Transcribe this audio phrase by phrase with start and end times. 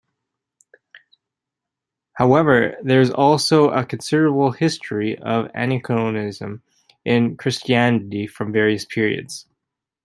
[2.13, 6.61] However, there is also a considerable history of aniconism
[7.05, 9.45] in Christianity from various periods.